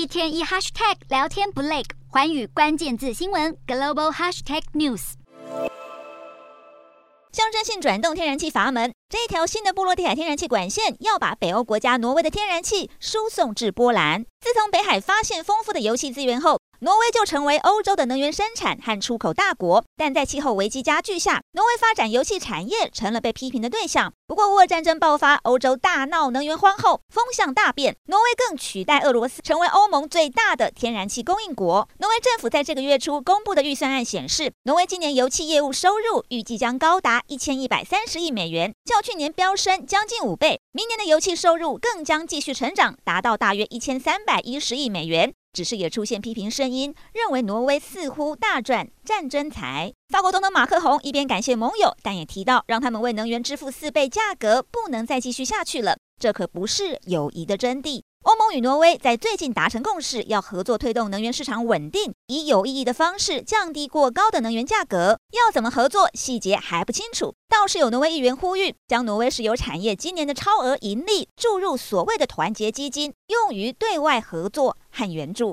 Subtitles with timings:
[0.00, 5.12] 一天一 hashtag 聊天不累，环宇关键字新闻 global hashtag news。
[7.30, 14.24] 象征性转动天然气阀门，这一条新的波罗的海天然气管线要把北欧国家挪威的天然气输送至波兰。
[14.40, 24.14] 自从北海发现丰富的油气资源后，挪威就成为欧洲的能源生产和出口大国，但在气候危机加剧下，挪威发展油气产业成了被批评的对象。
[24.26, 31.86] 不过，俄乌战争爆发，欧洲大闹能源荒后，风向大变，挪威更取代俄罗斯成为欧盟最大的天然气供应国。
[31.98, 40.58] 挪威政府在这个月初公布的预算案显示，挪威今年油气业务收入预计将高达一千一百三十亿美元，较去年飙升将近五倍。
[40.72, 45.34] 明年的油气收入更将继续成长，达到大约一千三百一十亿美元。
[45.52, 49.92] 只是也出现批评声音，认为挪威似乎大赚战争财。
[50.08, 55.96] 法国总统马克宏一边感谢盟友，但也提到让他们为能源支付四倍价格，不能再继续下去了。
[56.18, 58.02] 这可不是友谊的真谛。
[58.24, 65.18] 欧盟与挪威在最近达成共识，要合作推动能源市场稳定，以有意义的方式降低过高的能源价格。
[65.32, 67.32] 要怎么合作，细节还不清楚。
[67.48, 75.46] 倒是有挪威议员呼吁，将挪威石油产业今年的超额盈利注入所谓的团结基金，用于对外合作看原著。